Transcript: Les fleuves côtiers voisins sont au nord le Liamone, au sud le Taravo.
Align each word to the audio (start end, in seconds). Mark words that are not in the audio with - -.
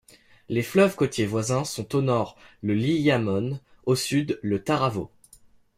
Les 0.49 0.63
fleuves 0.63 0.95
côtiers 0.95 1.27
voisins 1.27 1.63
sont 1.63 1.95
au 1.95 2.01
nord 2.01 2.35
le 2.61 2.73
Liamone, 2.73 3.59
au 3.85 3.95
sud 3.95 4.39
le 4.41 4.63
Taravo. 4.63 5.11